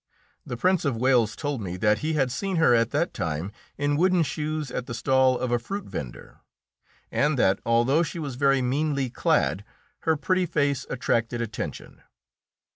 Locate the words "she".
8.01-8.17